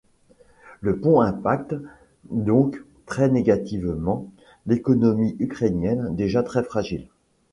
[0.79, 1.75] Le pont impacte
[2.31, 4.31] donc très négativement
[4.65, 7.05] l'économie ukrainienne déjà très fragile.